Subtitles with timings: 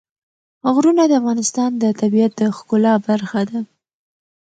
[0.73, 3.59] غرونه د افغانستان د طبیعت د ښکلا برخه ده.